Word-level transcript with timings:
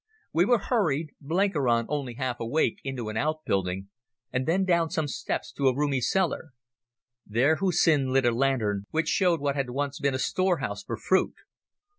We 0.33 0.45
were 0.45 0.57
hurried, 0.57 1.11
Blenkiron 1.21 1.85
only 1.87 2.15
half 2.15 2.39
awake, 2.39 2.79
into 2.83 3.09
an 3.09 3.17
outbuilding, 3.17 3.89
and 4.33 4.47
then 4.47 4.65
down 4.65 4.89
some 4.89 5.07
steps 5.07 5.51
to 5.51 5.67
a 5.67 5.75
roomy 5.75 6.01
cellar. 6.01 6.53
There 7.23 7.57
Hussin 7.57 8.11
lit 8.11 8.25
a 8.25 8.31
lantern, 8.31 8.85
which 8.89 9.07
showed 9.09 9.39
what 9.41 9.55
had 9.55 9.69
once 9.69 9.99
been 9.99 10.15
a 10.15 10.17
storehouse 10.17 10.81
for 10.83 10.97
fruit. 10.97 11.35